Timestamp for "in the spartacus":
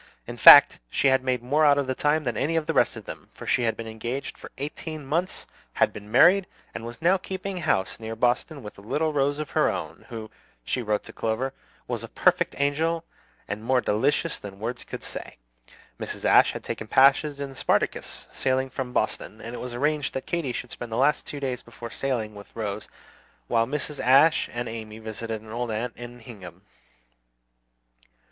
17.39-18.25